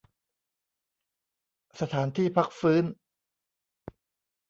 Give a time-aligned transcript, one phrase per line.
[1.79, 2.83] สถานที่พักฟื้น